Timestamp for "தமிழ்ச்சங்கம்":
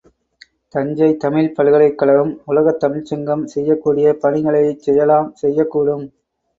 2.83-3.45